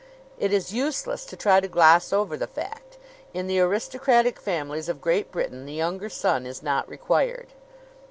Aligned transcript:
It 0.39 0.51
is 0.51 0.73
useless 0.73 1.25
to 1.27 1.35
try 1.37 1.59
to 1.59 1.67
gloss 1.67 2.11
over 2.11 2.35
the 2.35 2.47
fact 2.47 2.97
in 3.35 3.45
the 3.45 3.59
aristocratic 3.59 4.39
families 4.39 4.89
of 4.89 4.99
Great 4.99 5.31
Britain 5.31 5.67
the 5.67 5.73
younger 5.73 6.09
son 6.09 6.47
is 6.47 6.63
not 6.63 6.89
required. 6.89 7.49